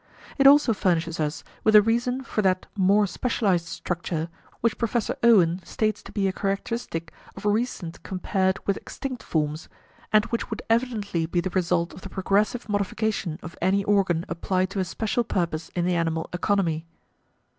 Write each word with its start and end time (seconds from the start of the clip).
It 0.39 0.47
also 0.47 0.73
furnishes 0.73 1.19
us 1.19 1.43
with 1.63 1.75
a 1.75 1.81
reason 1.83 2.23
for 2.23 2.41
that 2.41 2.65
"more 2.75 3.05
specialized 3.05 3.67
structure" 3.67 4.29
which 4.59 4.79
Professor 4.79 5.15
Owen 5.21 5.61
states 5.63 6.01
to 6.01 6.11
be 6.11 6.27
a 6.27 6.33
characteristic 6.33 7.13
of 7.35 7.45
recent 7.45 8.01
compared 8.01 8.57
with 8.65 8.77
extinct 8.77 9.21
forms, 9.21 9.69
and 10.11 10.25
which 10.25 10.49
would 10.49 10.63
evidently 10.71 11.27
be 11.27 11.39
the 11.39 11.51
result 11.51 11.93
of 11.93 12.01
the 12.01 12.09
progressive 12.09 12.67
modification 12.67 13.37
of 13.43 13.55
any 13.61 13.83
organ 13.83 14.25
applied 14.27 14.71
to 14.71 14.79
a 14.79 14.85
special 14.85 15.23
purpose 15.23 15.69
in 15.75 15.85
the 15.85 15.93
animal 15.93 16.31
economy. 16.33 16.87